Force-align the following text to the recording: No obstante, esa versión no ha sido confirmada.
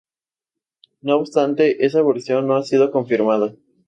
No 1.01 1.17
obstante, 1.17 1.85
esa 1.85 2.01
versión 2.01 2.47
no 2.47 2.55
ha 2.55 2.63
sido 2.63 2.89
confirmada. 2.89 3.53